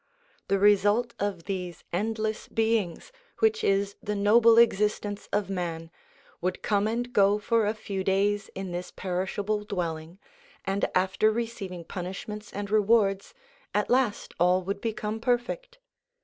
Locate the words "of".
1.19-1.43, 5.31-5.47